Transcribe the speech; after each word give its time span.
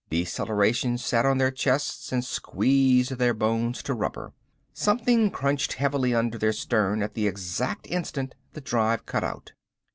Deceleration 0.09 0.97
sat 0.97 1.27
on 1.27 1.37
their 1.37 1.51
chests 1.51 2.11
and 2.11 2.25
squeezed 2.25 3.19
their 3.19 3.35
bones 3.35 3.83
to 3.83 3.93
rubber. 3.93 4.33
Something 4.73 5.29
crunched 5.29 5.73
heavily 5.73 6.11
under 6.15 6.39
their 6.39 6.53
stern 6.53 7.03
at 7.03 7.13
the 7.13 7.27
exact 7.27 7.85
instant 7.85 8.33
the 8.53 8.61
drive 8.61 9.05
cut 9.05 9.23
out. 9.23 9.51